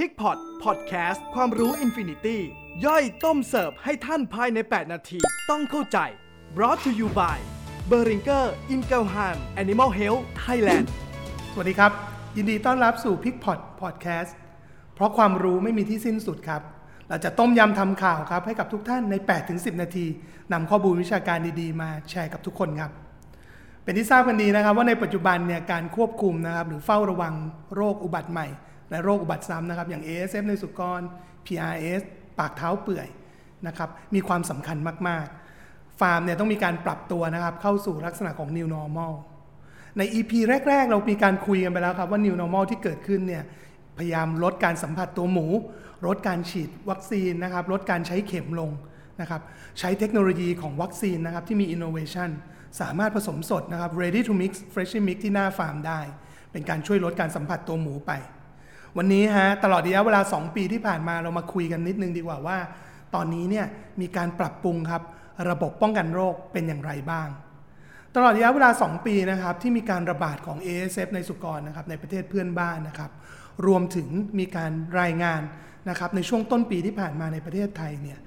[0.00, 2.40] PIGPOT PODCAST ความรู้ infinity
[2.84, 5.18] ย่อยต้มเสิร์ฟให้ท่านภายใน 8 นาที
[5.50, 5.98] ต้องเข้าใจ
[6.56, 7.38] brought to you by
[7.90, 9.28] b e r i n g e r i n g e l h a
[9.34, 10.86] m Animal Health Thailand
[11.52, 11.92] สวัสดีครับ
[12.36, 14.36] ยินดีต้อนรับสู่ PIGPOT PODCAST
[14.94, 16.62] เพราะความรู้ไม่มีที่สิ้นสุดครับ
[17.08, 19.14] เราจะต้มยำทำข่าวครับ ให้กับทุกท่านใน
[19.48, 20.06] 8-10 นาที
[20.52, 22.90] นำข้อมูลวิชาการดีๆ มาแชร์กับทุกคนครับ
[23.82, 27.34] เป็นที่ทราบกันดีนะครับว่าในปัจจุบันเนี่ยการควบคุมนะครับหรือเฝ้าระวัง
[27.74, 28.48] โรคอุบัติใหม่
[28.90, 31.00] และโรคอุบัติซ้ำนะครับอย่าง ASF ในสุกร
[31.46, 32.02] PRS
[32.38, 33.08] ปากเท้าเปื่อย
[33.66, 34.76] นะครับมีความสำคัญ
[35.08, 35.26] มาก
[35.62, 39.12] ๆ ฟาร์มเนี่ยต้องมีการปรับตัวนะครับเข้าสู่ลักษณะของ New Normal
[39.98, 40.32] ใน EP
[40.68, 43.44] แรก ๆ เรามีการคุยกันไปแล้วครับว่า New Normal ที่เกิดขึ้นเนี่ย
[43.98, 45.46] พยายามลดการสัมผัสตัวหมู
[46.06, 48.70] ลดการฉีดวัคซีนนะครับลดการใช้เข็มลง
[49.20, 49.40] นะครับ
[49.78, 52.30] ใช้เทคโนโลยีของวัคซีนนะครับที่มี innovation
[52.80, 56.00] สามารถผสมสดนะครับ ready to mix fresh mix ที่หน้าฟาร์มได้
[56.52, 58.12] เป็นการช่วยลดการสัมผัสตัวหมูไป
[58.98, 62.58] วันนี้ฮะตลอดระยะเวลา 2 ปีที่ผ่านมาเรามาคุยกันนิดนึงดีกว่าว่า
[63.14, 63.66] ตอนนี้เนี่ย
[64.00, 65.02] มีการปรับปรุงครับ
[65.50, 67.28] ระบบป้องกันโรคเป็นอย่างไรบ้าง
[68.14, 73.10] ตลอดระยะเวลา 2 ปีนะครับที่มีการระบาดของ ASF ในสุกรนะครับในประเทศเพื่อนบ้านนะครับ
[73.66, 75.40] รวมถึงมีการรายงาน
[75.90, 78.18] นะครับในช่วงต้นปีที่ผ่านมาในประเทศไทยเนี่ย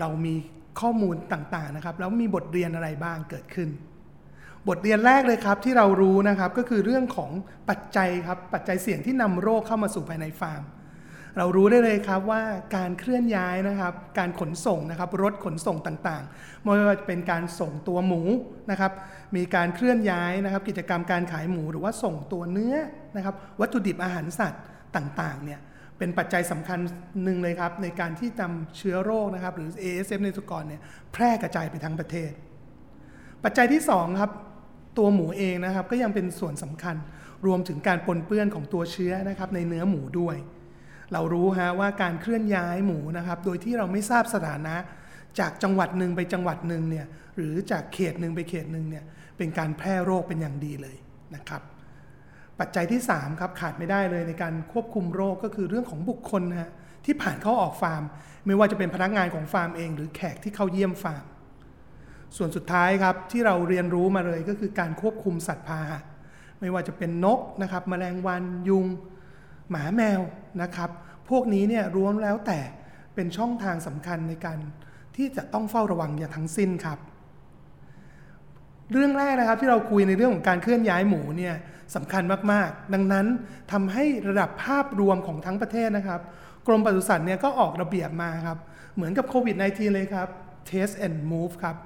[0.00, 0.34] เรามี
[0.80, 3.68] ข้อมูลต่างๆนะครับแล้วมีบทเรียนอะไรบ้างเกิดขึ้น
[4.68, 7.30] บทเรียนแรกเลยครับที่เรารู้นะครับก็คือเรื่องของ
[7.70, 10.62] ปัจจัยครับปัจจัยเสี่ยงที่นำโรคเข้ามาสู่ภายในฟาร์ม
[11.38, 12.42] เรารู้ได้เลยครับว่า
[12.76, 18.22] การเคลื่อนย้ายนะครับ การขนส่งนะครับรถขนส่งต่างๆไม่ว่าจะเป็นการส่งตัวหมู
[18.70, 18.92] นะครับ
[19.36, 22.76] มีการเคลื่อนย้ายนะครับ กิจกรรมการขายหมูหรือว่าส่งตัวเนื้อ
[23.16, 24.62] นะครับ วัตถุดิบอาหารสัตว์
[24.96, 25.60] ต่างๆเนี่ย
[25.98, 26.78] เป็นปัจจัยสำคัญ
[27.24, 30.80] หนึ่งเลยครับในการที่นำเชื้อโรคนะครับ หรือ ASF ในสุกรเนี่ย
[31.12, 32.32] แพร่กระจายไปทั้งประเทศ
[33.44, 34.30] ปัจจัยที่2ครับ
[34.98, 36.96] ตัวหมูเองนะครับก็ยังเป็นส่วนสำคัญ
[37.46, 40.36] รวมถึงการปนเปื้อนของตัวเชื้อนะครับในเนื้อหมูด้วย
[41.12, 44.76] เรารู้ฮะว่าการเคลื่อนย้ายหมูนะครับโดยที่เราไม่ทราบสถานะ
[45.38, 49.04] จากจังหวัดหนึ่งไปจังหวัดหนึ่งเนี่ยหรือจากเขตหนึ่งไปเขตหนึ่งเนี่ย
[49.38, 50.96] เป็นการแพร่โรคเป็นอย่างดีเลย
[51.34, 51.62] นะครับ
[52.60, 56.70] ปัจจัยที่3ครับขาดไม่ได้เลยในการควบคุมโรคก็คือเรื่องของบุคคลนะฮะ
[57.04, 58.02] ที่ผ่านเข้าออกฟาร์ม
[58.46, 61.24] ไม่ว่าจะเป็นพนักงานของฟาร์มเอง หรือแขกที่เข้าเยี่ยมฟาร์ม
[62.36, 66.00] ส่วนสุดท้ายครับที่เราเรียนรู้มาเลยก็คือการควบคุมสัตว์พาหะ
[66.60, 68.86] ไม่ว่าจะเป็นนกนะครับแมลงวันยุง
[69.70, 70.20] หมาแมว
[70.62, 70.90] นะครับ
[71.28, 72.60] พวกนี้เนี่ยรวมแล้วแต่
[73.14, 74.58] เป็นช่องทางสำคัญในการ
[75.16, 76.98] ที่จะต้องเฝ้าระวังอย่างทั้งสิ้นครับ
[78.92, 81.54] เรื่องแรกนะครับที่เราคุยในเรื่องของการเคลื่อนย้ายหมูเนี่ย
[81.94, 83.26] สำคัญมากๆ ดังนั้น
[83.72, 86.20] ทำให้ระดับภาพรวมของทั้งประเทศนะครับ
[86.66, 88.58] กรมปศุสัตว์เนี่ยก็ออกระเบียบมาครับ
[88.94, 90.28] เหมือนกับโควิด -19 เลยครับ
[90.70, 91.76] test and move ครับ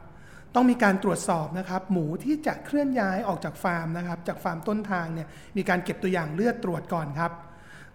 [0.54, 7.32] ต้องมีการตรวจสอบนะครับ หมูที่จะเคลื่อนย้ายออกจากฟาร์มนะครับ จากฟาร์มต้นทางเนี่ยมีการเก็บตัวอย่างเลือดตรวจก่อนครับ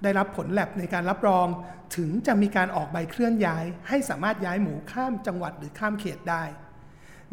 [0.03, 1.47] ได้รับผลแลบในการรับรอง
[1.97, 6.43] ถึงจะมีการออกใบเคลื่อนย้าย ให้สามารถย้ายหมูข้ามจังหวัดหรือข้ามเขตได้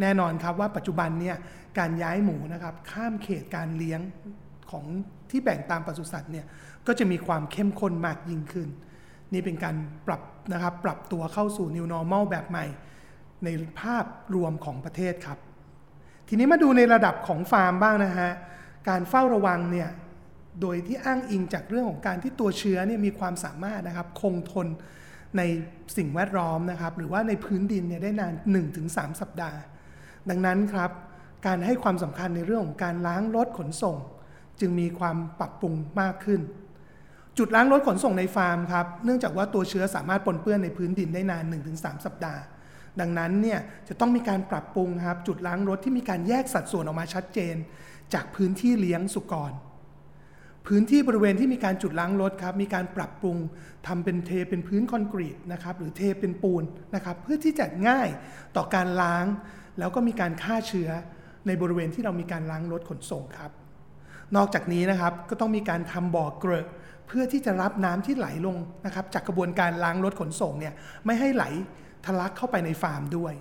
[0.00, 1.36] แน่นอนครับว่าปัจจุบันเนี่ย
[1.78, 4.00] การย้ายหมูนะครับข้ามเขตการเลี้ยง
[4.70, 4.84] ของ
[5.30, 6.46] ที่แบ่งตามปศุสัตว์เนี่ย
[6.86, 8.68] ก็จะมีความเข้มข้นมากยิ่งขึ้น
[9.32, 9.76] นี่เป็นการ
[10.06, 10.22] ปรับ
[10.52, 12.64] นะครับปรับตัวเข้าสู่ New Normal แบบใหม่
[13.44, 13.48] ใน
[13.80, 15.38] ภาพรวมของประเทศครับ
[16.28, 18.32] ทีนี้มาดูในระดับของฟาร์มบ้างนะฮะ
[18.88, 19.90] การเฝ้าระวังเนี่ย
[20.60, 24.66] โดยที่อ้างอิงจากเรื่องของการที่ตัวเชื้อเนี่ยมีความสามารถนะครับคงทน
[25.36, 25.42] ใน
[25.96, 28.34] สิ่งแวดล้อมนะครับ หรือว่าในพื้นดินเนี่ยได้นาน
[28.76, 29.58] 1-3 สัปดาห์
[30.30, 30.90] ดังนั้นครับ
[31.46, 33.96] การให้ความสำคัญในเรื่องของการล้างรถขนส่ง
[34.60, 36.40] จึงมีความปรับปรุงมากขึ้น
[37.38, 42.40] จุดล้างรถขนส่งในฟาร์มครับ เนื่องจากว่าตัวเชื้อสามารถปนเปื้อนในพื้นดินได้นาน 1-3 สัปดาห์
[43.00, 47.54] ดังนั้นเนี่ยจะต้องมีการปรับปรุงครับจุดล้างรถที่มีการแยกสัดส่วนออกมาชัดเจน
[48.14, 49.52] จากพื้นที่เลี้ยงสุกร
[50.66, 53.36] พื้นที่บริเวณที่มีการจุดล้างรถครับมีการปรับปรุง
[53.86, 56.62] ทำเป็นเทเป็นพื้นคอนกรีตนะครับหรือเทเป็นปูน
[56.94, 58.08] นะครับเพื่อที่จะง่าย
[58.56, 59.26] ต่อการล้าง
[59.78, 60.90] แล้วก็มีการฆ่าเชื้อ
[61.46, 63.50] ในบริเวณที่เรามีการล้างรถขนส่งครับ
[64.36, 66.66] นอกจากนี้นะครับก็ต้องมีการทำบ่อเกลอะ
[67.06, 70.74] เพื่อที่จะรับน้ำที่ไหลลงนะครับจากกระบวนการล้างรถขนส่งเนี่ย
[71.06, 71.44] ไม่ให้ไหล
[72.06, 73.34] ทะลักเข้าไปในฟาร์มด้วย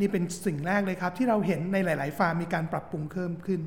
[0.00, 3.60] นี่เป็นสิ่งแรกเลยครับ ที่เราเห็นในหลาย ๆ ฟาร์มมีการปรับปรุงเพิ่มขึ้น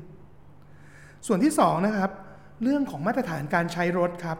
[1.26, 2.10] ส่วนที่2นะครับ
[2.62, 4.38] เรื่องของมาตรฐานการใช้รถครับ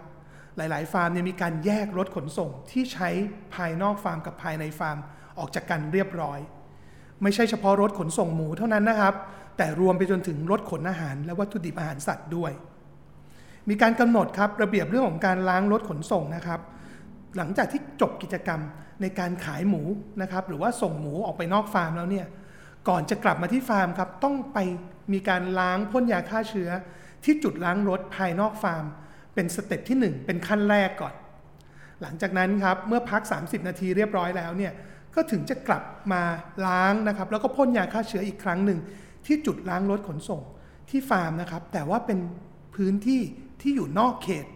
[0.57, 3.09] หลาย ๆ ฟาร์มเนี่ยมีการแยกรถขนส่งที่ใช้
[3.55, 4.99] ภายนอกฟาร์มกับภายในฟาร์ม
[5.39, 6.39] ออกจากกันเรียบร้อย
[7.23, 9.15] ไม่ใช่เฉพาะรถขนส่งหมูเท่านั้นนะครับ
[9.57, 12.53] แต่รวมไปจนถึงรถขนอาหารและวัตถุดิบอาหารสัตว์ด้วย
[13.69, 16.61] มีการกำหนดครับระเบียบเรื่องของการล้างรถขนส่งนะครับ
[17.37, 18.61] หลังจากที่จบกิจกรรม
[19.01, 19.83] ในการขายหมู
[20.23, 22.27] นะครับหรือว่าส่งหมูออกไปนอกฟาร์มแล้วเนี่ย
[22.89, 24.59] ก่อนจะกลับมาที่ฟาร์มครับต้องไป
[25.13, 26.71] มีการล้างพ่นยาฆ่าเชื้อ
[27.25, 28.85] ที่จุดล้างรถภายนอกฟาร์ม
[29.35, 31.15] เป็นสเต็ปที่ 1 เป็นขั้นแรกก่อน
[32.03, 34.73] หลังจากนั้นครับเมื่อพัก 30 นาทีเรียบร้อยแล้วเนี่ย
[35.15, 35.83] ก็ถึงจะกลับ
[36.13, 36.23] มา
[36.67, 38.79] ล้างนะครับแล้วก็พ่นยาฆ่าเชื้ออีกครั้งหนึ่ง
[39.27, 40.43] ที่จุดล้างรถขนส่ง
[40.91, 42.19] ที่ฟาร์มนะครับแต่ว่าเป็น
[42.75, 43.21] พื้นที่
[43.61, 44.47] ที่อยู่นอกเขต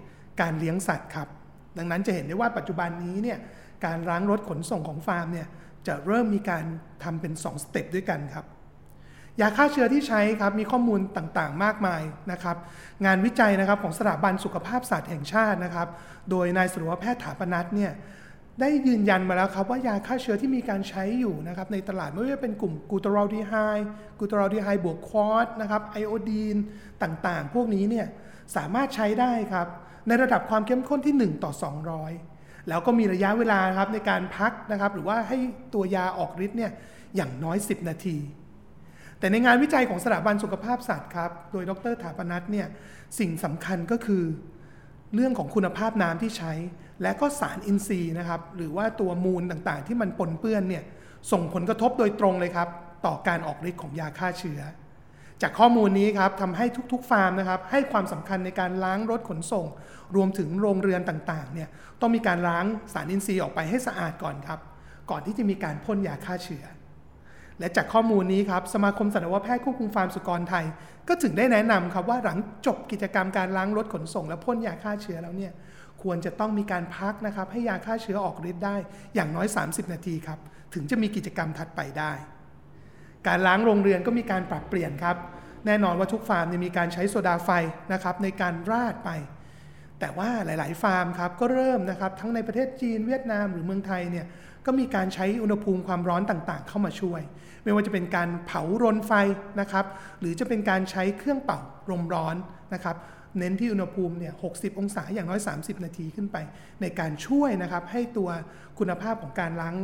[0.41, 1.29] การเลี้ยงสัตว์ครับ
[1.79, 3.39] ดังนั้นจะเห็นได้ว่าปัจจุบันนี้เนี่ย
[3.85, 5.47] การล้างรถขนส่งของฟาร์มเนี่ย
[5.87, 6.65] จะเริ่มมีการ
[7.05, 8.47] ทำเป็น 2 step ด้วยกันครับ
[9.41, 12.03] ยาฆ่าเชื้อที่ใช้ครับมีข้อมูลต่างๆ มากมาย
[12.33, 12.57] นะครับ
[13.05, 15.89] งานวิจัยนะครับของสถาบันสุขภาพสัตว์แห่งชาตินะครับ
[16.31, 17.93] โดยนายสัตวแพทย์ถาปนัทเนี่ย
[18.61, 26.57] ได้ยืนยันมาแล้วครับว่ายาฆ่าเชื้อที่มีการใช้อยู่นะครับในตลาดไม่ว่าจะเป็นกลุ่ม glutaraldehyde glutaraldehyde บวก quat นะครับไอโอดีน
[27.03, 28.07] ต่างๆ พวกนี้เนี่ย
[28.57, 29.67] สามารถใช้ได้ครับ
[30.09, 31.53] ในระดับความเข้มข้นที่ 1 ต่อ
[32.11, 35.39] 200 แล้วก็มีระยะเวลาครับในการพักนะครับ หรือว่าให้
[35.75, 36.73] ตัวยาออกฤทธิ์เนี่ย
[37.17, 38.17] อย่างน้อย 10 นาที
[39.19, 42.67] แต่ในงานวิจัยของสถาบันสุขภาพสัตว์ครับ โดยดรถาปนัทเนี่ย
[43.19, 44.23] สิ่งสำคัญก็คือ
[45.15, 46.53] เรื่องของคุณภาพน้ำที่ใช้
[47.03, 50.85] และก็สารอินทรีย์นะครับ หรือว่าตัวมูลต่างๆ ที่มันปนเปื้อนเนี่ย
[51.33, 52.69] ส่งผลกระทบโดยตรงเลยครับ
[53.07, 54.61] ต่อการออกฤทธิ์ของยาฆ่าเชื้อ
[55.43, 59.67] จากข้อมูลนี้ครับทำให้ทุกๆ ฟาร์มนะครับ ให้ความสำคัญในการล้างรถขนส่ง
[60.17, 61.69] รวมถึงโรงเรือนต่างๆเนี่ย
[62.01, 64.61] ต้องมีการล้างสารอินทรีย์ออกไปให้สะอาดก่อนครับ
[65.11, 66.65] ก่อนที่จะมีการพ่นยาฆ่าเชื้อ
[67.59, 70.65] และจากข้อมูลนี้ครับสมาคมสัตวแพทย์ควบคุมฟาร์มสุกรไทย
[71.09, 75.53] ก็ถึงได้แนะนำครับว่าหลังจบกิจกรรมการล้างรถขนส่ง และพ่นยาฆ่าเชื้อแล้วเนี่ย
[76.03, 78.77] ควรจะต้องมีการพักนะครับให้ยาฆ่าเชื้อออกฤทธิ์ได้
[79.15, 80.39] อย่างน้อย 30 นาทีครับ
[80.75, 82.13] ถึงจะมีกิจกรรมถัดไปได้
[83.29, 85.17] การล้างโรงเรือนก็มีการปรับเปลี่ยนครับ
[85.67, 87.51] แน่นอนว่าทุกฟาร์มมีการใช้โซดาไฟ
[87.93, 89.11] นะครับในการราดไป
[90.01, 94.27] แต่ว่าหลาย ๆ ฟาร์มครับก็เริ่มนะครับทั้งในประเทศจีนเวียดนามหรือเมืองไทยเนี่ย
[94.67, 97.23] ก็มีการใช้อุณหภูมิความร้อนต่างๆ เข้ามาช่วย
[97.65, 99.13] ไม่ว่าจะเป็นการเผารนไฟ
[99.61, 99.87] นะครับ
[100.21, 102.37] หรือจะเป็นการใช้เครื่องเป่าลมร้อน
[102.75, 102.97] นะครับ
[103.39, 106.37] เน้นที่อุณหภูมิเนี่ย 60 องศาอย่างน้อย 30 นาทีขึ้นไป
[106.81, 108.29] ในการช่วยนะครับให้ตัว
[108.79, 109.77] คุณภาพของการล้าง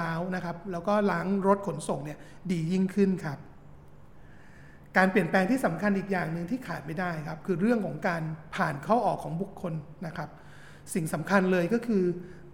[0.00, 2.18] ล้าวนะครับ แล้วก็ล้างรถขนส่งเนี่ย
[2.50, 3.38] ดียิ่งขึ้นครับ
[4.96, 8.22] การเปลี่ยนแปลงที่สำคัญอีกอย่างหนึ่งที่ขาดไม่ได้ครับ คือเรื่องของการ
[8.54, 9.74] ผ่านเข้าออกของบุคคล
[10.06, 10.28] นะครับ
[10.94, 12.04] สิ่งสำคัญเลยก็คือ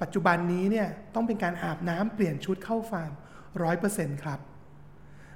[0.02, 3.12] ปัจจุบันนี้เนี่ยต้องเป็นการอาบน้ำเปลี่ยนชุดเข้าฟาร์ม
[3.62, 4.40] ร้อยเปอร์เซ็นต์ครับ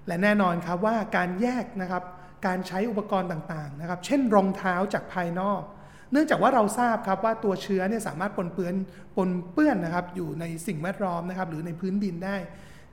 [0.07, 2.03] และแน่นอนครับว่าการแยกนะครับ
[2.47, 5.63] การใช้อุปกรณ์ต่างๆนะครับ เช่นรองเท้าจากภายนอก
[6.13, 8.75] เนื่องจากว่าเราทราบครับว่าตัวเชื้อเนี่ยสามารถปนเปื้อน
[9.17, 12.37] ปนเปื้อนนะครับอยู่ในสิ่งแวดล้อมนะครับหรือในพื้นดินได้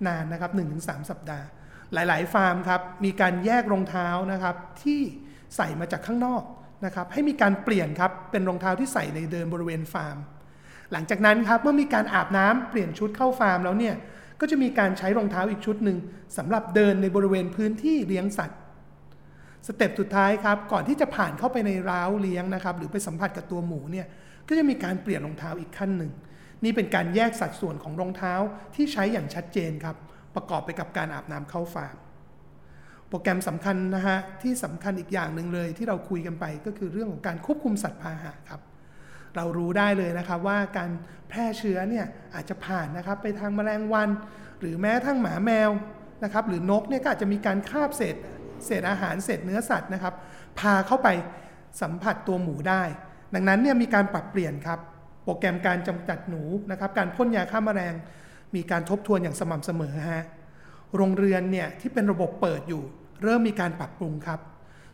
[0.07, 0.51] นานนะครับ
[0.81, 1.46] 1-3 สัปดาห์
[1.94, 5.01] หลายๆ ฟาร์มครับมีการแยกรองเท้านะครับที่
[5.56, 6.44] ใส่มาจากข้างนอก
[6.86, 10.18] นะครับให้มีการเปลี่ยนครับเป็นรองเท้าที่ใส่ในเดินบริเวณฟาร์ม
[10.92, 13.95] หลังจากนั้นครับเมื่อมีการอาบน้ำเปลี่ยนชุดเข้าฟาร์มแล้วเนี่ย
[14.40, 15.98] ก็จะมีการใช้รองเท้าอีกชุดหนึ่ง
[16.38, 18.60] สำหรับเดินในบริเวณพื้นที่เลี้ยงสัตว์
[19.68, 24.08] สเต็ปสุดท้ายครับ ก่อนที่จะผ่านเข้าไปในร้าวเลี้ยงนะครับ หรือไปสัมผัสกับตัวหมูเนี่ย
[24.48, 26.12] ก็จะมีการเปลี่ยนรองเท้าอีกขั้นหนึ่ง
[26.64, 28.34] นี่เป็นการแยกสัดส่วนของรองเท้า
[28.76, 29.96] ที่ใช้อย่างชัดเจนครับ
[30.36, 31.98] ประกอบไปกับการอาบน้ำเข้าฟาร์ม
[33.10, 38.62] โปรแกรมสำคัญนะฮะที่สำคัญอีกอย่างหนึ่งเลยที่เราคุยกันไปก็คือเรื่องของการควบคุมสัตว์พาหะครับ
[39.36, 40.92] เรารู้ได้เลยนะครับว่าการ
[41.30, 42.06] แพร่เชื้อเนี่ย
[42.36, 44.10] อาจจะผ่านนะครับไปทางแมลงวัน
[44.60, 45.70] หรือแม้ทั้งหมาแมว
[46.24, 48.16] นะครับหรือนกเนี่ยก็อาจจะมีการคาบเศษ
[48.66, 50.14] เศษอาหารเศษเนื้อสัตว์นะครับ
[50.60, 51.08] พาเข้าไป
[51.82, 52.84] สัมผัสตัวหมูได้
[53.34, 54.80] ดังนั้นเนี่ยมีการปรับเปลี่ยนครับ
[55.24, 57.94] โปรแกรมการจำจัดหนูนะครับ การพ่นยาฆ่าแมลง
[58.56, 60.26] มีการทบทวนอย่างสม่ำเสมอฮะ
[60.95, 62.83] โรงเรือนเนี่ยที่เป็นระบบเปิดอยู่
[63.24, 64.40] เริ่มมีการปรับปรุงครับ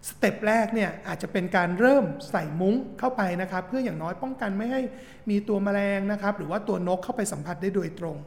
[0.10, 4.82] สเต็ปแรกเนี่ยอาจจะเป็นการเริ่มใส่มุ้งเข้าไปนะครับ เพื่ออย่างน้อยป้องกันไม่ให้
[5.30, 8.18] มีตัวแมลงนะครับ หรือว่าตัวนกเข้าไปสัมผัสได้โดยตรง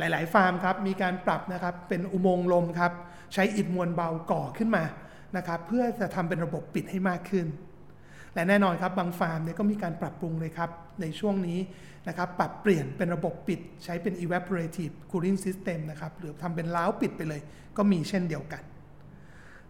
[0.00, 2.92] หลาย ๆ ฟาร์มครับมีการปรับนะครับเป็นอุโมงค์ลมครับ
[3.34, 4.84] ใช้อิฐมวลเบาก่อขึ้นมา
[5.36, 7.46] นะครับเพื่อจะทำเป็นระบบปิดให้มากขึ้น
[8.34, 11.58] และแน่นอนครับบางฟาร์มเนี่ยก็มีการปรับปรุงเลยครับในช่วงนี้
[12.08, 17.40] นะครับปรับเปลี่ยนเป็นระบบปิดใช้เป็น evaporative cooling system นะครับหรือทำเป็นล้าวปิดไปเลย
[17.76, 18.62] ก็มีเช่นเดียวกัน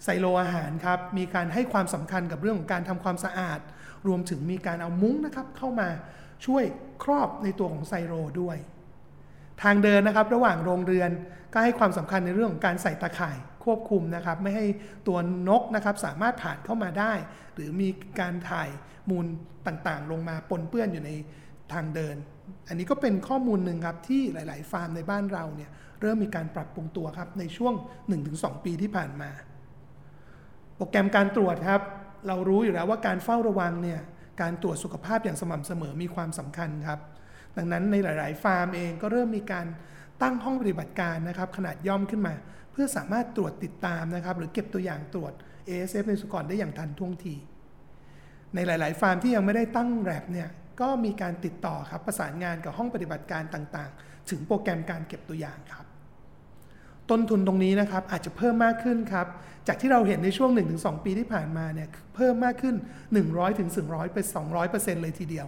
[0.05, 3.61] ไซโลอาหารครับมีการให้ความสำคัญกับเรื่องของการทำความสะอาด
[4.07, 5.89] รวมถึงมีการเอามุ้งนะครับเข้ามา
[6.47, 6.65] ช่วย
[7.03, 8.57] ครอบในตัวของไซโลด้วย
[9.63, 11.11] ทางเดินนะครับ ระหว่างโรงเรือน
[11.53, 14.67] ก็ให้ความสำคัญในเรื่องของการใส่ตาข่ายควบคุมนะครับ ไม่ให้
[15.07, 17.13] ตัวนกนะครับสามารถผ่านเข้ามาได้
[17.55, 17.89] หรือมี
[18.21, 18.69] การถ่าย
[19.11, 19.27] มูล
[19.67, 21.11] ต่างๆ ลงมาปนเปื้อนอยู่ใน
[21.73, 22.17] ทางเดิน
[22.69, 27.75] อันนี้ก็เป็นข้อมูลหนึ่งครับที่หลาย ๆ ฟาร์มในบ้านเราเนี่ยเริ่มมีการปรับปรุงตัวครับในช่วง
[28.19, 29.31] 1-2 ปีที่ผ่านมา
[30.77, 31.83] โปรแกรมการตรวจครับ
[32.27, 34.01] เรารู้อยู่แล้วว่าการเฝ้าระวังเนี่ย
[34.41, 37.01] การตรวจสุขภาพอย่างสม่ำเสมอมีความสำคัญครับ
[37.57, 39.67] ดังนั้นในหลาย ๆ ฟาร์มเองก็เริ่มมีการ
[40.23, 42.35] ตั้งห้องปฏิบัติการนะครับขนาดย่อมขึ้นมา
[42.73, 45.33] เพื่อสามารถตรวจติดตามนะครับ หรือเก็บตัวอย่างตรวจ
[45.69, 47.35] ASF ในสุกรได้อย่างทันท่วงที
[48.55, 50.49] ในหลาย ๆ ฟาร์มที่ยังไม่ได้ตั้งแรบเนี่ย
[50.81, 55.87] ก็มีการติดต่อครับประสานงานกับห้องปฏิบัติการต่าง ๆ ถึงโปรแกรมการเก็บตัวอย่างครับ
[57.11, 59.27] ต้นทุนตรงนี้นะครับอาจจะเพิ่มมากขึ้นครับ
[59.69, 62.75] จากที่เราเห็นในช่วง 1-2 ปีที่ผ่านมาเนี่ยเพิ่มมากขึ้น
[63.17, 64.27] 100ถึง100เป็น
[64.65, 65.47] 200%เลยทีเดียว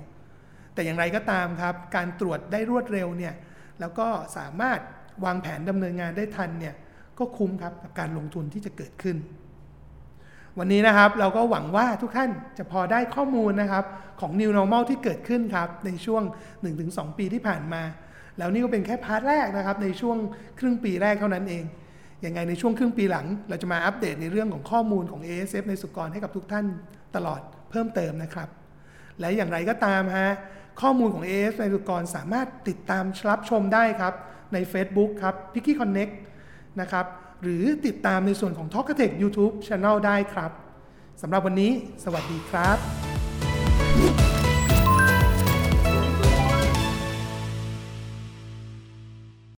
[0.74, 3.34] แต่อย่างไรก็ตามครับ การตรวจได้รวดเร็วเนี่ย
[3.80, 4.80] แล้วก็สามารถ
[5.24, 6.74] วางแผนดำเนินงานได้ทันเนี่ย
[7.18, 9.16] ก็คุ้มครับกับการลงทุนที่จะเกิดขึ้น
[10.58, 13.84] วันนี้นะครับเราก็หวังว่าทุกท่านจะพอได้ข้อมูลนะครับ
[14.20, 16.22] ของ New Normal ที่เกิดขึ้นครับในช่วง
[16.70, 17.82] 1-2 ปีที่ผ่านมา
[18.38, 20.16] แล้วนี่ก็เป็นแค่พาร์ทแรกนะครับในช่วง
[20.58, 21.64] ครึ่งปีแรกเท่านั้นเอง
[22.24, 26.66] ยังไงในช่วงครึ่งปีหลัง เราจะมาอัปเดตในเรื่องของข้อมูลของ ASF ในสุกรให้กับทุกท่าน
[27.16, 28.48] ตลอดเพิ่มเติมนะครับ
[29.20, 30.30] และอย่างไรก็ตามฮะ
[30.80, 34.14] ข้อมูลของ AS ในสุกรสามารถติดตามรับชมได้ครับ
[34.52, 36.12] ใน Facebook ครับ p i c k y Connect
[36.80, 37.06] นะครับ
[37.42, 40.50] หรือติดตามในส่วนของ t a l k a t e c h YouTube Channel ได้ครับ
[41.22, 41.72] สำหรับวันนี้
[42.04, 43.11] สวัสดีครับ